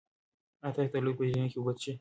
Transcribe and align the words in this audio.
ایا 0.63 0.69
تاسي 0.75 0.89
د 0.93 0.95
لوبې 1.05 1.17
په 1.19 1.23
جریان 1.29 1.47
کې 1.51 1.57
اوبه 1.59 1.71
څښئ؟ 1.77 1.89